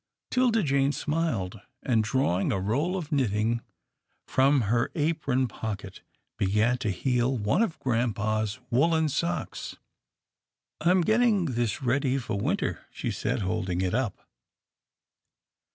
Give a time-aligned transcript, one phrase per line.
[0.31, 3.61] 'Tilda Jane smiled, and, drawing a roll of knit ting
[4.27, 6.01] from her apron pocket,
[6.37, 9.75] began to heel one of grampa's woolen socks."
[10.81, 14.27] I am getting this ready for winter," she said holding it up.